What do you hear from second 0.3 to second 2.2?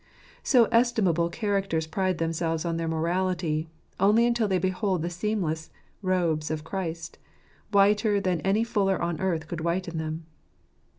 So estimable characters pride